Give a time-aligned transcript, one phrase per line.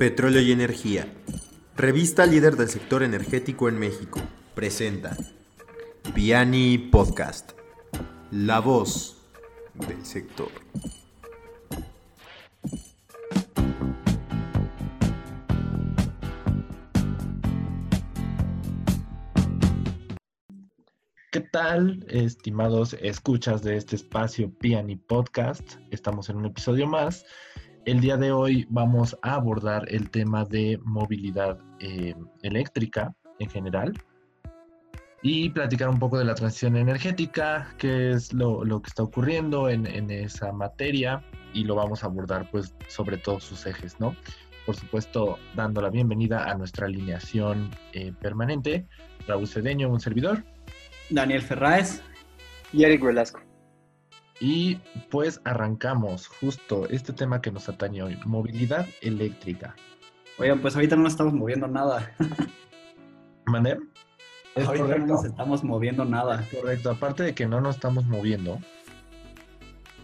[0.00, 1.06] Petróleo y Energía.
[1.76, 4.18] Revista líder del sector energético en México.
[4.54, 5.14] Presenta
[6.14, 7.52] Piani Podcast.
[8.30, 9.18] La voz
[9.74, 10.48] del sector.
[21.30, 25.74] ¿Qué tal, estimados escuchas de este espacio Piani Podcast?
[25.90, 27.26] Estamos en un episodio más.
[27.90, 34.00] El día de hoy vamos a abordar el tema de movilidad eh, eléctrica en general
[35.22, 40.08] y platicar un poco de la transición energética, qué es lo, que está ocurriendo en,
[40.08, 44.14] esa materia y lo vamos a abordar pues sobre todos sus ejes, ¿no?
[44.66, 48.86] Por supuesto, dando la bienvenida a nuestra alineación eh, permanente,
[49.26, 50.44] Raúl Cedeño, un servidor.
[51.10, 52.04] Daniel Ferraes
[52.72, 53.49] y Eric Velasco.
[54.40, 54.76] Y
[55.10, 59.76] pues arrancamos justo este tema que nos atañe hoy, movilidad eléctrica.
[60.38, 62.14] Oigan, pues ahorita no nos estamos moviendo nada.
[63.46, 63.76] ¿Mané?
[64.56, 66.46] ahorita no nos estamos moviendo nada.
[66.50, 68.58] correcto, aparte de que no nos estamos moviendo,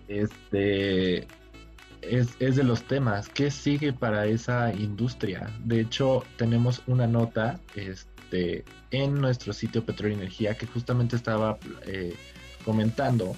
[0.09, 1.27] este
[2.03, 3.29] es, es, de los temas.
[3.29, 5.51] ¿Qué sigue para esa industria?
[5.64, 11.59] De hecho, tenemos una nota este, en nuestro sitio Petróleo y Energía que justamente estaba
[11.87, 12.14] eh,
[12.64, 13.34] comentando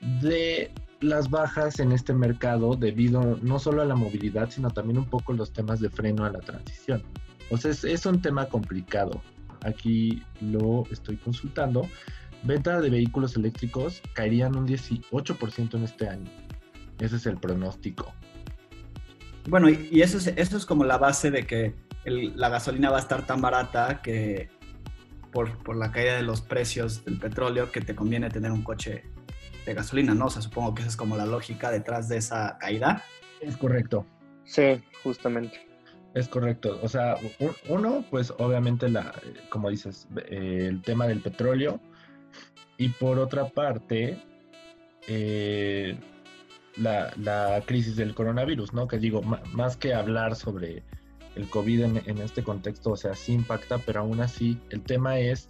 [0.00, 5.06] de las bajas en este mercado debido no solo a la movilidad, sino también un
[5.06, 7.02] poco los temas de freno a la transición.
[7.50, 9.22] O sea, es, un tema complicado.
[9.62, 11.88] Aquí lo estoy consultando.
[12.42, 16.30] Venta de vehículos eléctricos caerían un 18% en este año.
[16.98, 18.12] Ese es el pronóstico.
[19.48, 21.74] Bueno, y eso es, eso es como la base de que
[22.04, 24.48] la gasolina va a estar tan barata que
[25.32, 29.04] por, por, la caída de los precios del petróleo que te conviene tener un coche
[29.66, 30.26] de gasolina, ¿no?
[30.26, 33.02] O sea, supongo que esa es como la lógica detrás de esa caída.
[33.40, 34.06] Es correcto.
[34.44, 35.60] Sí, justamente.
[36.14, 36.78] Es correcto.
[36.82, 37.16] O sea,
[37.68, 39.12] uno, pues obviamente, la,
[39.50, 41.80] como dices, eh, el tema del petróleo.
[42.78, 44.22] Y por otra parte,
[45.08, 45.98] eh,
[46.76, 48.88] la, crisis del coronavirus, ¿no?
[48.88, 49.20] Que digo,
[49.52, 50.82] más que hablar sobre
[51.36, 55.18] el COVID en, en, este contexto, o sea, sí impacta, pero aún así el tema
[55.18, 55.48] es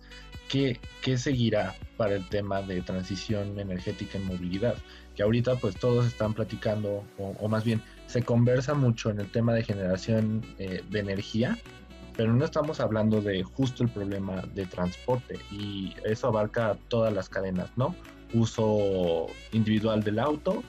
[0.48, 0.78] ¿qué,
[1.16, 4.76] seguirá para el tema de transición energética en movilidad?
[5.14, 9.54] Que ahorita pues todos están platicando, o, más bien se conversa mucho en el tema
[9.54, 11.58] de generación eh, de energía,
[12.16, 17.28] pero no estamos hablando de justo el problema de transporte y eso abarca todas las
[17.28, 17.94] cadenas, ¿no?
[18.32, 20.62] Uso individual del auto,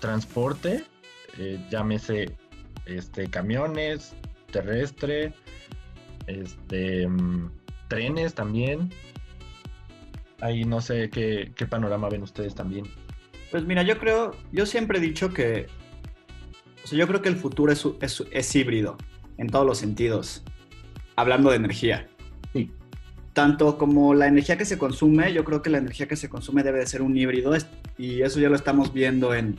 [0.00, 0.84] transporte,
[1.38, 2.36] eh, llámese
[2.86, 4.14] este, camiones,
[4.50, 5.32] terrestre,
[6.26, 7.50] este, mm,
[7.88, 8.90] trenes también.
[10.40, 12.86] Ahí no sé qué, panorama ven ustedes también.
[13.50, 15.66] Pues mira, yo creo, yo siempre he dicho que,
[16.84, 17.84] o sea, yo creo que el futuro es,
[18.30, 18.96] es, híbrido
[19.38, 20.44] en todos los sentidos,
[21.16, 22.08] hablando de energía.
[22.52, 22.70] Sí.
[23.32, 26.62] Tanto como la energía que se consume, yo creo que la energía que se consume
[26.62, 27.52] debe de ser un híbrido
[27.96, 29.58] y eso ya lo estamos viendo en,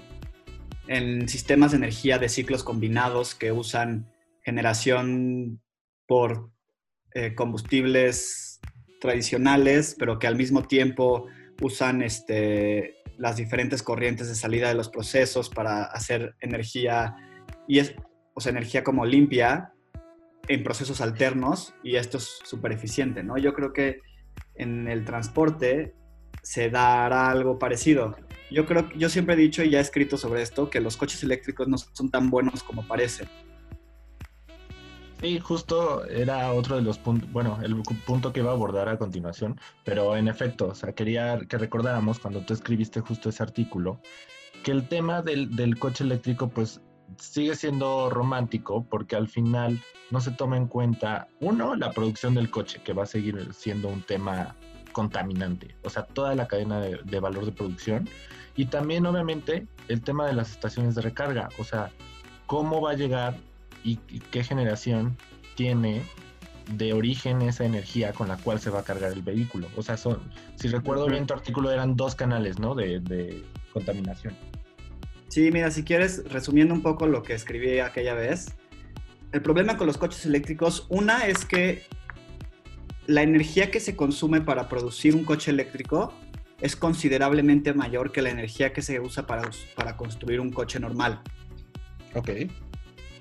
[0.90, 4.12] en sistemas de energía de ciclos combinados que usan
[4.42, 5.62] generación
[6.08, 6.50] por
[7.14, 8.60] eh, combustibles
[9.00, 11.28] tradicionales, pero que al mismo tiempo
[11.62, 17.16] usan este, las diferentes corrientes de salida de los procesos para hacer energía,
[17.68, 17.94] y es,
[18.34, 19.72] o sea, energía como limpia
[20.48, 23.38] en procesos alternos, y esto es súper eficiente, ¿no?
[23.38, 24.00] Yo creo que
[24.56, 25.94] en el transporte
[26.42, 28.16] se dará algo parecido.
[28.52, 31.24] Yo creo yo siempre he dicho y ya he escrito sobre esto que los coches
[31.24, 33.28] eléctricos no son tan buenos como parecen.
[35.22, 38.98] Sí, justo era otro de los puntos, bueno, el punto que iba a abordar a
[38.98, 44.00] continuación, pero en efecto, o sea, quería que recordáramos cuando tú escribiste justo ese artículo,
[44.64, 46.82] que el tema del, del coche eléctrico pues
[47.18, 52.50] sigue siendo romántico porque al final no se toma en cuenta, uno, la producción del
[52.50, 54.56] coche, que va a seguir siendo un tema
[54.94, 58.08] contaminante, o sea, toda la cadena de, de valor de producción,
[58.56, 61.92] y también obviamente el tema de las estaciones de recarga, o sea,
[62.46, 63.38] cómo va a llegar
[63.84, 63.98] y
[64.32, 65.18] qué generación
[65.56, 66.04] tiene
[66.76, 69.68] de origen esa energía con la cual se va a cargar el vehículo.
[69.76, 70.20] O sea, son,
[70.56, 72.76] si recuerdo bien tu artículo, eran dos canales, ¿no?
[72.76, 73.44] De,
[73.74, 74.36] contaminación.
[75.28, 78.56] Sí, mira, si quieres, resumiendo un poco lo que escribí aquella vez,
[79.32, 81.84] el problema con los coches eléctricos, una es que
[83.06, 86.14] la energía que se consume para producir un coche eléctrico
[86.62, 91.22] es considerablemente mayor que la energía que se usa para, para construir un coche normal.
[92.16, 92.30] Ok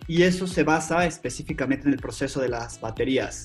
[0.08, 3.44] y eso se basa específicamente en el proceso de las baterías.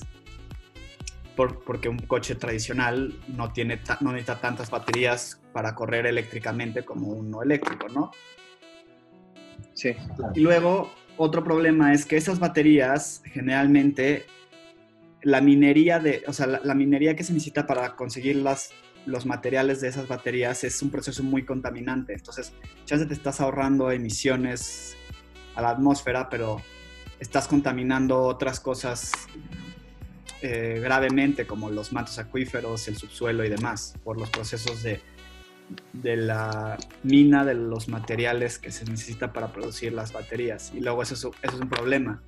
[1.36, 7.42] porque un coche tradicional no, tiene no necesita tantas baterías para correr eléctricamente como uno
[7.42, 8.12] eléctrico, ¿no?
[9.74, 9.96] Sí.
[10.34, 14.26] Y luego, otro problema es que esas baterías generalmente
[15.22, 18.70] la minería de, o sea, la, minería que se necesita para conseguir las,
[19.06, 22.14] los materiales de esas baterías es un proceso muy contaminante.
[22.14, 22.52] Entonces,
[22.86, 24.96] ya te estás ahorrando emisiones
[25.54, 26.60] a la atmósfera, pero
[27.20, 29.12] estás contaminando otras cosas
[30.42, 35.00] eh, gravemente, como los mantos acuíferos, el subsuelo y demás, por los procesos de,
[35.92, 40.72] de la mina de los materiales que se necesita para producir las baterías.
[40.74, 42.22] Y luego eso, eso es un problema.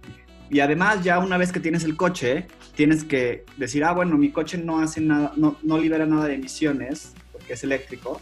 [0.51, 4.31] Y además ya una vez que tienes el coche, tienes que decir, ah, bueno, mi
[4.31, 8.21] coche no hace nada, no, no libera nada de emisiones, porque es eléctrico,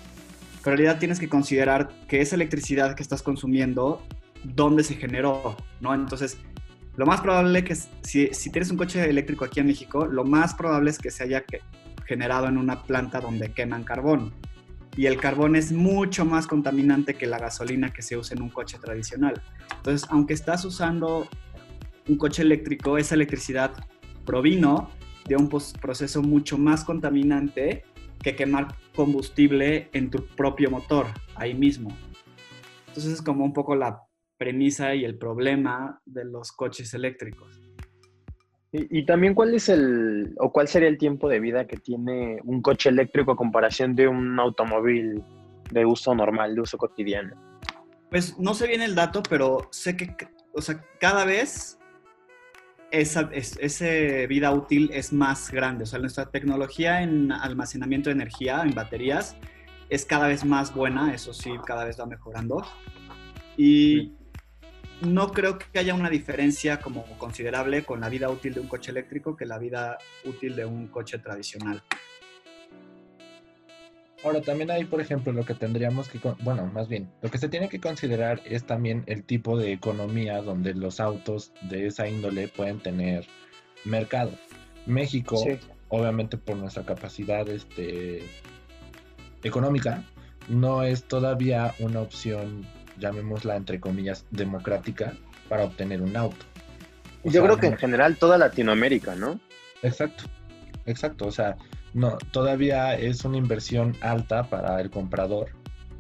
[0.63, 4.03] pero en realidad tienes que considerar que esa electricidad que estás consumiendo,
[4.43, 5.95] dónde se generó, ¿no?
[5.95, 6.39] Entonces,
[6.97, 10.55] lo más probable que si, si tienes un coche eléctrico aquí en México, lo más
[10.55, 11.45] probable es que se haya
[12.07, 14.33] generado en una planta donde queman carbón.
[14.97, 18.49] Y el carbón es mucho más contaminante que la gasolina que se usa en un
[18.49, 19.43] coche tradicional.
[19.77, 21.27] Entonces, aunque estás usando
[22.09, 23.73] un coche eléctrico, esa electricidad
[24.25, 24.91] provino
[25.27, 27.85] de un proceso mucho más contaminante
[28.23, 31.91] que quemar combustible en tu propio motor, ahí mismo.
[32.89, 34.03] Entonces es como un poco la
[34.39, 37.61] premisa y el problema de los coches eléctricos.
[38.77, 42.61] Y, también cuál es el, o cuál sería el tiempo de vida que tiene un
[42.61, 45.23] coche eléctrico a comparación de un automóvil
[45.71, 47.37] de uso normal, de uso cotidiano.
[48.11, 50.17] Pues no sé bien el dato, pero sé que,
[50.53, 51.79] o sea, cada vez
[52.91, 55.85] esa ese vida útil es más grande.
[55.85, 59.37] O sea, nuestra tecnología en almacenamiento de energía, en baterías,
[59.89, 62.65] es cada vez más buena, eso sí, cada vez va mejorando.
[63.57, 64.13] Y
[65.03, 68.91] no creo que haya una diferencia como considerable con la vida útil de un coche
[68.91, 71.83] eléctrico que la vida útil de un coche tradicional.
[74.25, 77.51] Ahora, también hay, por ejemplo, lo que tendríamos que, bueno, más bien, lo que se
[77.51, 82.49] tiene que considerar es también el tipo de economía donde los autos de esa índole
[82.49, 83.27] pueden tener
[83.85, 84.31] mercado.
[84.87, 85.45] México,
[85.89, 88.23] obviamente por nuestra capacidad este,
[89.43, 90.03] económica,
[90.49, 92.67] no es todavía una opción,
[92.99, 95.13] llamémosla entre comillas, democrática
[95.51, 96.47] para obtener un auto.
[97.25, 99.39] Yo creo que en general toda Latinoamérica, ¿no?
[99.83, 100.25] Exacto,
[100.87, 101.27] exacto.
[101.27, 101.57] O sea,
[101.95, 105.51] no, todavía es una inversión alta para el comprador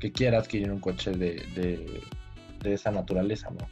[0.00, 2.02] que quiera adquirir un coche de,
[2.64, 3.68] esa naturaleza, ¿no?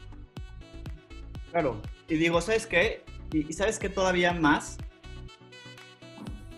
[1.50, 3.04] Claro, y digo, ¿sabes qué?
[3.32, 4.78] Y, ¿sabes qué todavía más?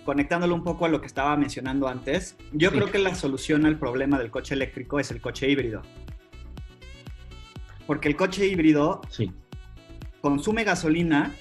[0.05, 3.79] Conectándolo un poco a lo que estaba mencionando antes, yo creo que la solución al
[3.79, 5.81] problema del coche eléctrico es el coche híbrido.
[7.87, 9.01] Porque el coche híbrido
[10.21, 11.35] consume gasolina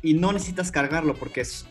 [0.00, 1.66] y no necesitas cargarlo porque es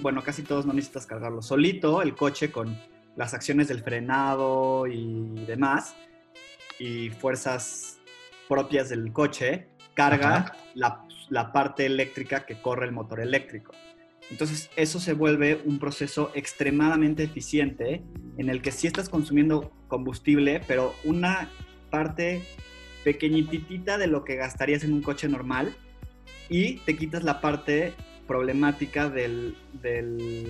[0.00, 1.42] bueno, casi todos no necesitas cargarlo.
[1.42, 2.78] Solito el coche con
[3.16, 5.94] las acciones del frenado y demás,
[6.78, 7.98] y fuerzas
[8.48, 13.72] propias del coche, carga la, parte eléctrica que corre el motor eléctrico.
[14.30, 18.02] Entonces eso se vuelve un proceso extremadamente eficiente
[18.38, 21.48] en el que sí estás consumiendo combustible, pero una
[21.90, 22.42] parte
[23.04, 25.74] pequeñitita de lo que gastarías en un coche normal
[26.48, 27.94] y te quitas la parte
[28.26, 29.54] problemática de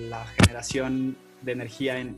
[0.09, 2.17] la generación de energía en,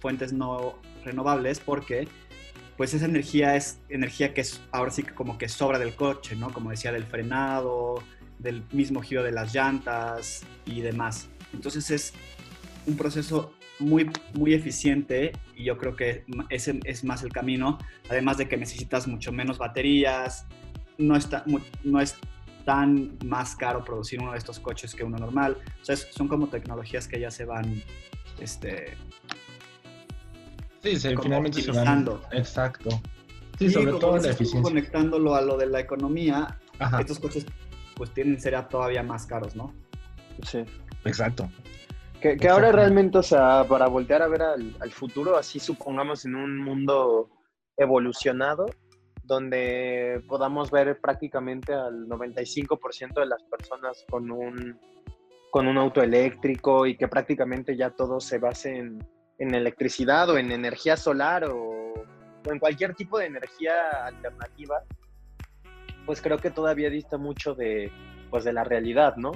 [0.00, 2.06] fuentes no renovables porque
[2.76, 6.52] pues esa energía es energía que es ahora sí como que sobra del coche, ¿no?
[6.52, 8.02] Como decía, del frenado,
[8.38, 11.30] del mismo giro de las llantas y demás.
[11.54, 12.12] Entonces es
[12.86, 17.78] un proceso muy, muy eficiente y yo creo que ese es más el camino,
[18.10, 20.46] además de que necesitas mucho menos baterías,
[20.98, 21.44] no, está,
[21.82, 22.16] no es
[22.66, 25.56] tan más caro producir uno de estos coches que uno normal.
[25.80, 27.82] O sea, son como tecnologías que ya se van,
[28.38, 28.98] este...
[30.82, 32.06] Sí, se, finalmente se van...
[32.32, 32.90] Exacto.
[33.58, 34.62] Sí, sobre todo la eficiencia.
[34.62, 36.60] Conectándolo a lo de la economía,
[36.98, 37.46] estos coches
[37.94, 39.72] pues tienen ser todavía más caros, ¿no?
[40.42, 40.64] Sí.
[41.04, 41.48] Exacto.
[42.20, 46.24] Que, que ahora realmente, o sea, para voltear a ver al, al futuro, así supongamos
[46.24, 47.30] en un mundo
[47.76, 48.66] evolucionado,
[49.26, 54.78] donde podamos ver prácticamente al 95% de las personas con un,
[55.50, 59.04] con un auto eléctrico y que prácticamente ya todo se base en,
[59.38, 64.82] en electricidad o en energía solar o, o, en cualquier tipo de energía alternativa,
[66.04, 67.90] pues creo que todavía dista mucho de,
[68.30, 69.32] pues de la realidad, ¿no?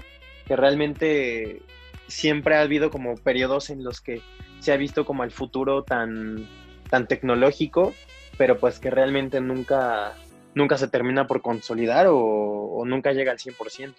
[0.47, 1.63] Que realmente
[2.07, 4.23] siempre ha habido como periodos en los que
[4.61, 6.47] se ha visto como el futuro tan,
[6.91, 7.93] tan tecnológico
[8.41, 10.15] pero pues que realmente nunca,
[10.55, 13.93] nunca se termina por consolidar o, nunca llega al 100%.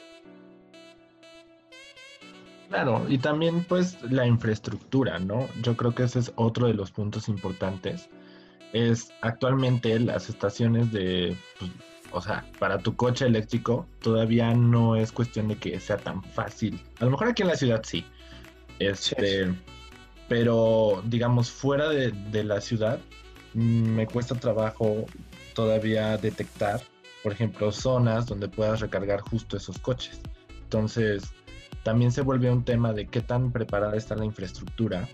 [2.68, 5.48] Claro, y también pues la infraestructura, ¿no?
[5.62, 8.10] Yo creo que ese es otro de los puntos importantes.
[8.74, 11.70] Es actualmente las estaciones de, pues,
[12.12, 16.82] o sea, para tu coche eléctrico todavía no es cuestión de que sea tan fácil.
[17.00, 18.04] A lo mejor aquí en la ciudad sí.
[18.80, 19.54] Este,
[20.28, 23.00] pero digamos, fuera de, de la ciudad,
[23.54, 25.06] me cuesta trabajo
[25.54, 26.82] todavía detectar,
[27.24, 30.22] por ejemplo, zonas donde puedas recargar justo esos coches.
[30.64, 31.34] Entonces,
[31.84, 35.08] también se vuelve un tema de qué tan preparada está la infraestructura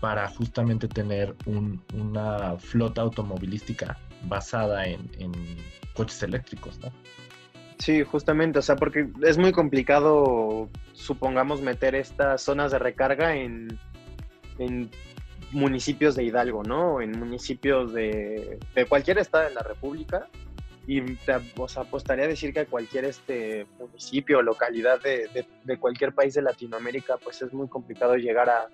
[0.00, 1.34] para justamente tener
[1.92, 5.32] una flota automovilística basada en,
[5.94, 6.92] coches eléctricos, ¿no?
[7.78, 13.78] Sí, justamente, o sea, porque es muy complicado, supongamos, meter estas zonas de recarga en,
[14.58, 14.90] en
[15.52, 17.00] municipios de Hidalgo, ¿no?
[17.00, 20.28] En municipios de, de cualquier estado de la República.
[20.86, 21.02] Y
[21.58, 26.32] o apostaría a decir que cualquier este municipio o localidad de, de, de, cualquier país
[26.32, 28.68] de Latinoamérica, pues es muy complicado llegar a,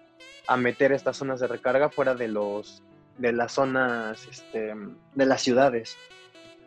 [0.47, 2.85] a meter estas zonas de recarga fuera de los
[3.19, 4.75] de las zonas este,
[5.15, 5.97] de las ciudades.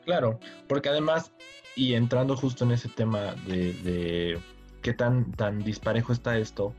[0.03, 1.31] Claro, porque además,
[1.75, 4.39] y entrando justo en ese tema de, de
[4.81, 6.73] qué tan, tan disparejo está esto,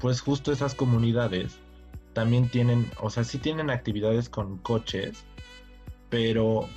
[0.00, 1.58] pues justo esas comunidades
[2.14, 5.24] también tienen, o sea, sí tienen actividades con coches,
[6.08, 6.68] pero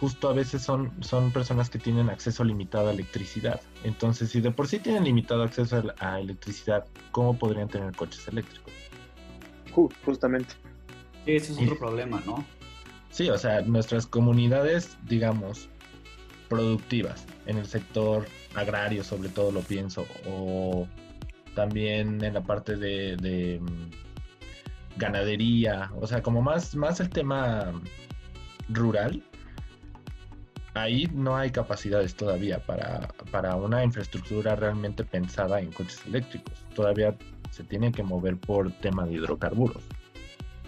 [0.00, 3.60] justo a veces son, son personas que tienen acceso limitado a electricidad.
[3.84, 8.72] Entonces, si de por sí tienen limitado acceso a electricidad, ¿cómo podrían tener coches eléctricos?
[10.04, 10.54] justamente.
[11.26, 12.42] Sí, ese es otro problema, ¿no?
[13.10, 15.68] Sí, o sea, nuestras comunidades, digamos,
[16.48, 20.86] productivas, en el sector agrario sobre todo lo pienso, o
[21.54, 23.60] también en la parte de, de
[24.96, 27.72] ganadería, o sea, como más, más el tema
[28.68, 29.22] rural,
[30.74, 36.64] ahí no hay capacidades todavía para, para una infraestructura realmente pensada en coches eléctricos.
[36.74, 37.16] Todavía
[37.50, 39.82] se tiene que mover por tema de hidrocarburos.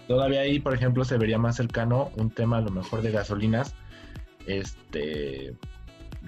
[0.07, 3.75] Todavía ahí, por ejemplo, se vería más cercano un tema a lo mejor de gasolinas,
[4.47, 5.53] este,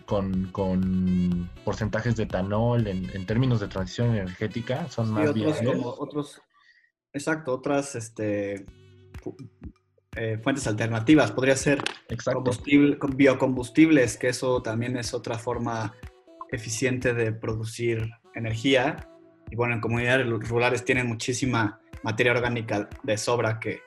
[0.05, 6.41] con, porcentajes de etanol en, términos de transición energética, son más otros, como otros,
[7.13, 8.65] exacto, otras este,
[10.15, 11.31] eh, fuentes alternativas.
[11.31, 11.83] Podría ser
[12.25, 15.93] combustible, biocombustibles, que eso también es otra forma
[16.51, 19.07] eficiente de producir energía
[19.49, 23.81] y bueno, en comunidades rurales tienen muchísima materia orgánica de sobra que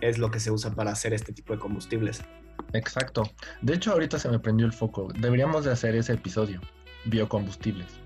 [0.00, 2.22] es lo que se usa para hacer este tipo de combustibles.
[2.72, 3.24] Exacto.
[3.62, 5.12] De hecho, ahorita se me prendió el foco.
[5.18, 6.60] Deberíamos de hacer ese episodio,
[7.06, 8.00] biocombustibles.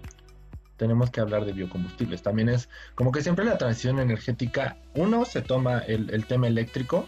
[0.80, 2.22] Tenemos que hablar de biocombustibles.
[2.22, 7.06] También es como que siempre la transición energética, uno se toma el, tema eléctrico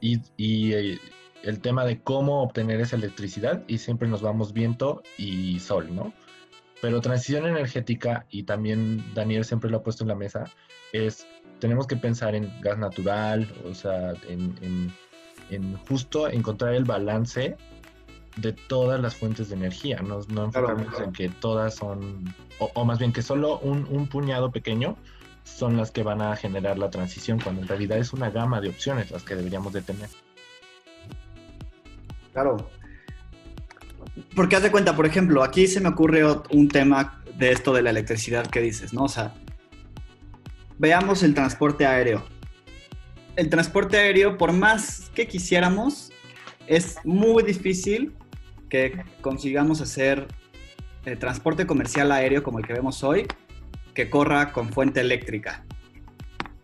[0.00, 1.00] y, y eh,
[1.42, 6.12] el tema de cómo obtener esa electricidad y siempre nos vamos viento y sol, ¿no?
[6.80, 10.44] Pero transición energética, y también Daniel siempre lo ha puesto en la mesa,
[10.92, 11.26] es,
[11.58, 14.92] tenemos que pensar en gas natural, o sea, en,
[15.88, 17.56] justo encontrar el balance
[18.36, 22.98] de todas las fuentes de energía, no, no enfocarnos en que todas son, o, más
[22.98, 24.96] bien que solo un, un, puñado pequeño
[25.44, 28.70] son las que van a generar la transición, cuando en realidad es una gama de
[28.70, 30.08] opciones las que deberíamos de tener.
[32.32, 32.56] Claro,
[34.34, 37.82] porque haz de cuenta, por ejemplo, aquí se me ocurre un tema de esto de
[37.82, 39.04] la electricidad que dices, ¿no?
[39.04, 39.34] O sea,
[40.78, 42.24] veamos el transporte aéreo.
[43.36, 46.10] El transporte aéreo, por más que quisiéramos,
[46.66, 48.12] es muy difícil
[48.72, 50.26] que consigamos hacer
[51.04, 53.26] el transporte comercial aéreo como el que vemos hoy,
[53.92, 55.66] que corra con fuente eléctrica.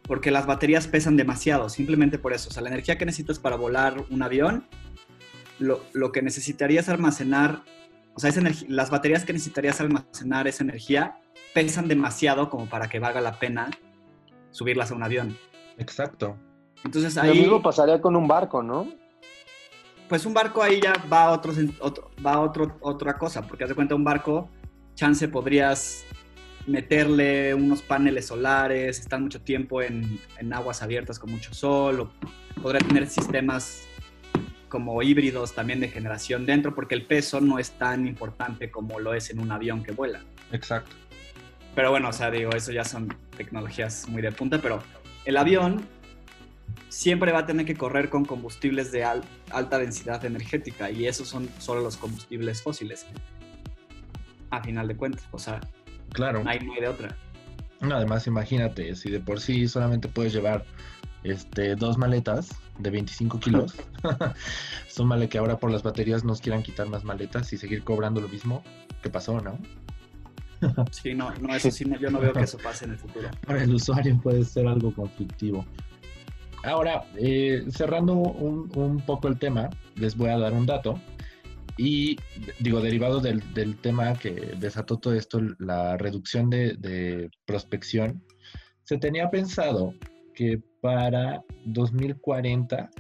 [0.05, 2.49] Porque las baterías pesan demasiado, simplemente por eso.
[2.49, 4.65] O sea, la energía que necesitas para volar un avión
[5.59, 7.63] lo, que necesitarías almacenar,
[8.15, 8.33] o sea,
[8.69, 11.19] las baterías que necesitarías almacenar esa energía
[11.53, 13.69] pesan demasiado como para que valga la pena
[14.51, 15.37] subirlas a un avión.
[15.77, 16.39] Exacto.
[16.87, 17.29] Entonces ahí...
[17.29, 18.89] Lo mismo pasaría con un barco, ¿no?
[20.09, 21.53] Pues un barco ahí ya va a, otro,
[22.25, 24.49] va a otro, otra cosa, porque haz de cuenta un barco,
[24.95, 26.05] chance podrías
[26.67, 32.13] meterle unos paneles solares, estar mucho tiempo en, en aguas abiertas con mucho sol, o
[32.63, 33.87] podría tener sistemas
[34.69, 39.15] como híbridos también de generación dentro, porque el peso no es tan importante como lo
[39.15, 40.21] es en un avión que vuela.
[40.53, 40.95] Exacto.
[41.75, 44.83] Pero bueno, o sea, digo, eso ya son tecnologías muy de punta, pero
[45.25, 45.87] el avión
[46.89, 51.49] siempre va a tener que correr con combustibles de alta densidad energética y esos son
[51.59, 53.07] solo los combustibles fósiles.
[54.51, 55.61] A final de cuentas, o sea,
[56.11, 56.43] claro.
[56.43, 57.17] no hay, no hay de otra.
[57.81, 60.65] además, imagínate, si de por sí solamente puedes llevar
[61.23, 63.75] este, dos maletas de 25 kilos.
[64.89, 68.29] Súmale que ahora por las baterías nos quieran quitar más maletas y seguir cobrando lo
[68.29, 68.63] mismo.
[69.03, 69.59] ¿Qué pasó, no?
[70.91, 73.29] sí, no, no, eso sí, yo no veo que eso pase en el futuro.
[73.47, 75.65] Para el usuario puede ser algo conflictivo.
[76.69, 81.01] Ahora, eh, cerrando un, poco el tema, les voy a dar un dato.
[81.79, 82.19] Y
[82.59, 83.43] digo, derivado del,
[83.81, 88.23] tema que desató todo esto, la reducción de, prospección,
[88.85, 89.95] se tenía pensado
[90.35, 92.91] que para 2040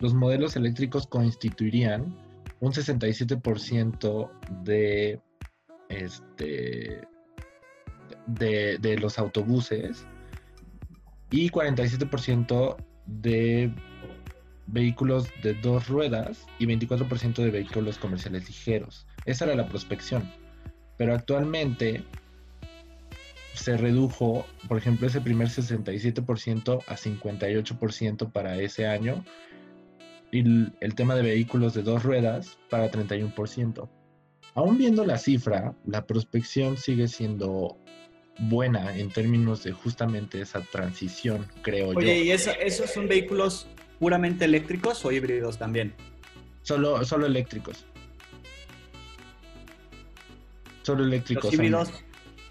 [0.00, 2.16] los modelos eléctricos constituirían
[2.60, 4.30] un 67%
[4.64, 5.20] de,
[5.90, 7.06] este,
[8.26, 10.06] de los autobuses
[11.30, 12.76] y 47%
[13.06, 13.72] de
[14.66, 19.06] vehículos de dos ruedas y 24% de vehículos comerciales ligeros.
[19.24, 20.30] Esa era la prospección.
[20.96, 22.04] Pero actualmente
[23.54, 29.24] se redujo, por ejemplo, ese primer 67% a 58% para ese año
[30.30, 30.40] y
[30.80, 33.88] el, tema de vehículos de dos ruedas para 31%.
[34.54, 37.76] Aún viendo la cifra, la prospección sigue siendo
[38.42, 41.98] buena en términos de justamente esa transición, creo yo.
[41.98, 43.66] Oye, ¿y esos son vehículos
[43.98, 45.94] puramente eléctricos o híbridos también?
[46.62, 47.84] Solo, solo eléctricos.
[50.82, 51.44] Solo eléctricos.
[51.44, 51.90] Los híbridos,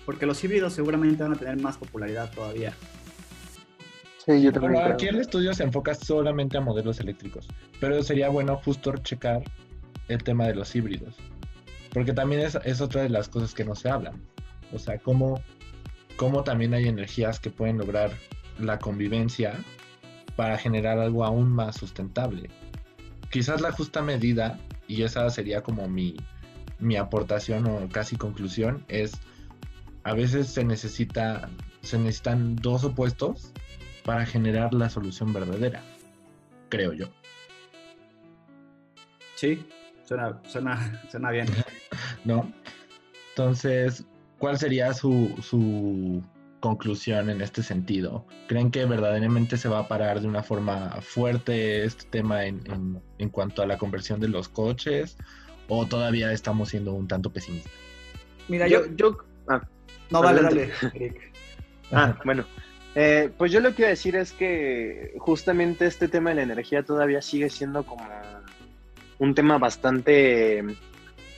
[0.06, 2.74] porque los híbridos seguramente van a tener más popularidad todavía.
[4.26, 4.74] Sí, yo también.
[4.74, 7.48] Bueno, aquí el estudio se enfoca solamente a modelos eléctricos,
[7.80, 9.44] pero sería bueno justo checar
[10.08, 11.16] el tema de los híbridos,
[11.92, 14.22] porque también es, es otra de las cosas que no se hablan.
[14.74, 15.42] O sea, cómo,
[16.22, 18.12] cómo también hay energías que pueden lograr
[18.60, 19.56] la convivencia
[20.36, 22.48] para generar algo aún más sustentable.
[23.32, 26.16] Quizás la justa medida, y esa sería como mi,
[26.78, 29.14] mi aportación o casi conclusión, es
[30.04, 31.50] a veces se necesita
[31.82, 33.52] se necesitan dos opuestos
[34.06, 35.82] para generar la solución verdadera,
[36.70, 37.08] creo yo.
[39.34, 39.66] Sí,
[40.04, 41.48] suena, suena, suena bien.
[42.26, 42.54] ¿No?
[43.30, 44.06] Entonces,
[44.42, 46.24] ¿cuál sería su, su
[46.60, 48.26] conclusión en este sentido?
[48.48, 53.02] ¿Creen que verdaderamente se va a parar de una forma fuerte este tema en, en,
[53.20, 55.16] en cuanto a la conversión de los coches?
[55.68, 57.72] ¿O todavía estamos siendo un tanto pesimistas?
[58.48, 59.16] Mira, yo, yo,
[59.48, 59.62] ah,
[60.10, 60.72] no, vale, dale.
[61.92, 62.44] ah, bueno.
[62.96, 66.84] Eh, pues yo lo que quiero decir es que justamente este tema de la energía
[66.84, 68.04] todavía sigue siendo como
[69.20, 70.66] un tema bastante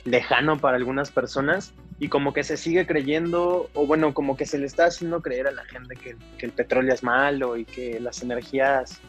[0.04, 4.58] lejano para algunas personas y como que se sigue creyendo, o bueno, como que se
[4.58, 8.22] le está haciendo creer a la gente que, el petróleo es malo y que las
[8.22, 9.00] energías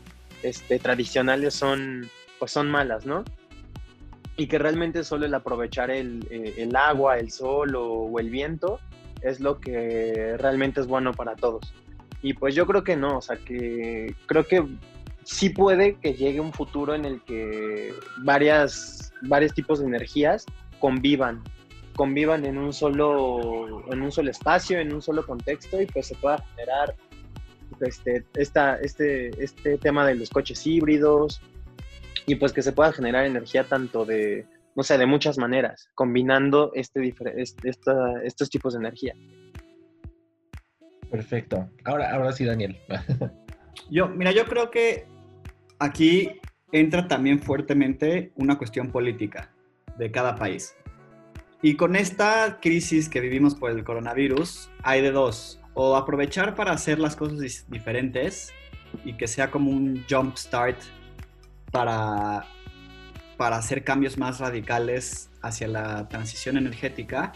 [0.44, 3.26] este, tradicionales son, pues son malas, ¿no?
[4.38, 8.80] Y que realmente solo el aprovechar el, eh, agua, el sol o el viento
[9.22, 11.74] es lo que realmente es bueno para todos.
[12.22, 14.66] Y pues yo creo que no, o sea, que creo que
[15.24, 17.94] sí puede que llegue un futuro en el que
[18.24, 20.46] varias, varios tipos de energías
[20.80, 21.44] convivan,
[21.96, 26.16] convivan en un solo, en un solo espacio, en un solo contexto y pues se
[26.16, 26.96] pueda generar
[27.82, 31.42] este, esta, este, este tema de los coches híbridos
[32.26, 36.72] y pues que se pueda generar energía tanto de, no sé, de muchas maneras, combinando
[36.74, 37.92] este, este
[38.24, 39.14] estos tipos de energía.
[41.10, 41.70] Perfecto.
[41.86, 42.78] Ahora, ahora sí, Daniel.
[43.90, 45.06] yo, mira, yo creo que
[45.80, 46.32] aquí
[46.72, 49.54] entra también fuertemente una cuestión política
[49.98, 50.76] de cada país.
[51.66, 55.60] Y con esta crisis que vivimos por el coronavirus, hay de dos.
[55.74, 58.54] O aprovechar para hacer las cosas diferentes
[59.04, 60.78] y que sea como un jump start
[61.72, 62.46] para
[63.36, 67.34] para hacer cambios más radicales hacia la transición energética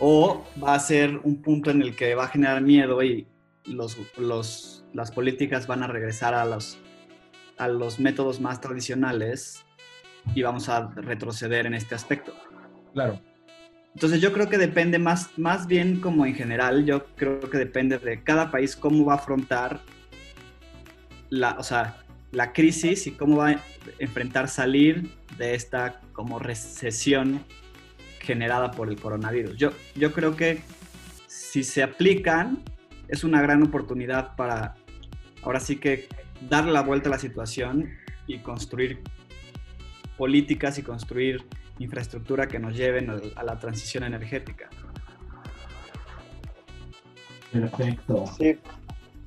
[0.00, 3.28] o va a ser un punto en el que va a generar miedo y
[3.64, 6.80] los, los, las políticas van a regresar a los,
[7.58, 9.64] a los métodos más tradicionales
[10.34, 12.34] y vamos a retroceder en este aspecto.
[12.92, 13.20] Claro.
[13.98, 17.98] Entonces yo creo que depende más, más bien como en general, yo creo que depende
[17.98, 19.80] de cada país cómo va a afrontar
[21.30, 21.96] la, o sea,
[22.30, 23.60] la crisis y cómo va a
[23.98, 27.44] enfrentar salir de esta como recesión
[28.20, 29.56] generada por el coronavirus.
[29.56, 30.62] Yo, yo creo que
[31.26, 32.62] si se aplican
[33.08, 34.76] es una gran oportunidad para
[35.42, 36.06] ahora sí que
[36.48, 37.90] dar la vuelta a la situación
[38.28, 39.00] y construir
[40.16, 41.42] políticas y construir
[41.78, 44.68] infraestructura que nos lleven a la transición energética.
[47.52, 48.24] Perfecto.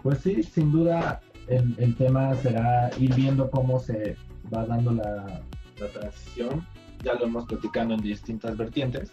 [0.04, 4.16] Pues sí, sin duda el, tema será ir viendo cómo se
[4.54, 5.42] va dando la,
[5.94, 6.66] transición.
[7.04, 9.12] Ya lo hemos platicado en distintas vertientes.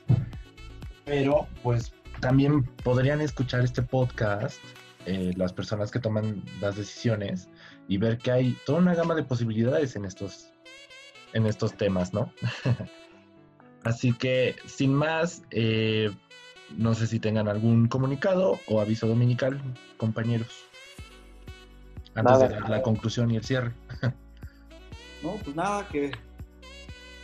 [1.07, 4.61] Pero pues también podrían escuchar este podcast
[5.07, 7.48] eh, las personas que toman las decisiones
[7.88, 10.53] y ver que hay toda una gama de posibilidades en estos,
[11.33, 12.31] en estos temas, ¿no?
[13.84, 16.10] Así que, sin más, eh,
[16.76, 19.60] no sé si tengan algún comunicado o aviso dominical,
[19.96, 20.68] compañeros
[22.14, 23.72] antes de la conclusión y el cierre.
[25.20, 26.12] No, pues nada, que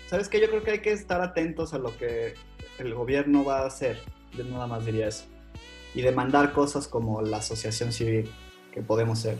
[0.08, 0.40] ¿sabes qué?
[0.40, 2.34] Yo creo que hay que estar atentos a lo que
[2.78, 4.00] el gobierno va a hacer.
[4.36, 5.26] Yo nada más diría eso.
[5.94, 8.28] Y demandar cosas como la asociación civil
[8.72, 9.38] que podemos ser.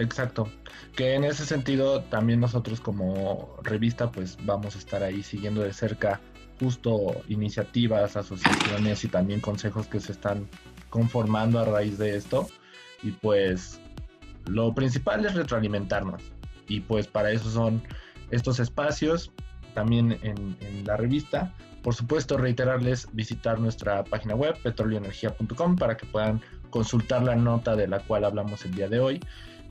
[0.00, 0.48] Exacto.
[0.96, 5.72] Que en ese sentido también nosotros como revista pues vamos a estar ahí siguiendo de
[5.74, 6.20] cerca
[6.58, 10.48] justo iniciativas, asociaciones y también consejos que se están
[10.88, 12.46] conformando a raíz de esto.
[13.02, 13.78] Y pues
[14.46, 16.22] lo principal es retroalimentarnos.
[16.66, 17.82] Y pues para eso son
[18.30, 19.32] estos espacios
[19.74, 21.54] también en, la revista.
[21.82, 27.86] Por supuesto, reiterarles visitar nuestra página web, petróleo-energía.com para que puedan consultar la nota de
[27.86, 29.20] la cual hablamos el día de hoy.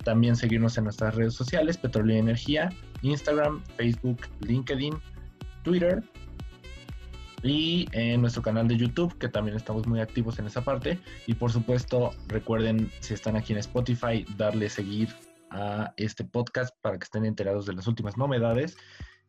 [0.03, 2.69] También seguirnos en nuestras redes sociales, Petróleo y Energía,
[3.01, 4.95] Instagram, Facebook, LinkedIn,
[5.63, 6.03] Twitter
[7.43, 10.99] y en nuestro canal de YouTube, que también estamos muy activos en esa parte.
[11.27, 15.09] Y por supuesto, recuerden, si están aquí en Spotify, darle seguir
[15.51, 18.77] a este podcast para que estén enterados de las últimas novedades.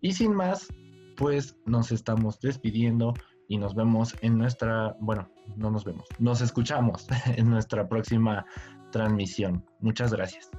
[0.01, 0.69] Y sin más,
[1.17, 3.15] pues nos estamos despidiendo
[3.49, 7.07] y nos vemos en nuestra, bueno, no nos vemos, nos escuchamos
[7.37, 8.47] en nuestra próxima
[8.91, 9.65] transmisión.
[9.81, 10.51] Muchas gracias.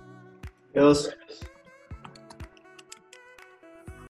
[0.75, 1.15] Adiós.